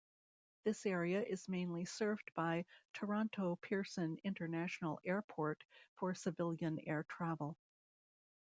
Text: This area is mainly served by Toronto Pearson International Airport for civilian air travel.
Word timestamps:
This 0.63 0.87
area 0.87 1.21
is 1.21 1.47
mainly 1.47 1.85
served 1.85 2.31
by 2.33 2.65
Toronto 2.95 3.57
Pearson 3.57 4.17
International 4.23 4.99
Airport 5.05 5.63
for 5.93 6.15
civilian 6.15 6.79
air 6.87 7.03
travel. 7.03 7.55